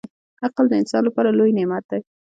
[0.45, 2.01] •عقل د انسان لپاره لوی نعمت دی.